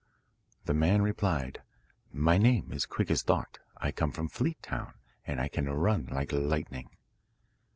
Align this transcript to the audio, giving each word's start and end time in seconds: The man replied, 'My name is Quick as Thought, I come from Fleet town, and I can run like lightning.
The 0.65 0.73
man 0.73 1.03
replied, 1.03 1.61
'My 2.11 2.39
name 2.39 2.71
is 2.71 2.87
Quick 2.87 3.11
as 3.11 3.21
Thought, 3.21 3.59
I 3.77 3.91
come 3.91 4.11
from 4.11 4.29
Fleet 4.29 4.59
town, 4.63 4.95
and 5.27 5.39
I 5.39 5.47
can 5.47 5.69
run 5.69 6.07
like 6.07 6.31
lightning. 6.31 6.89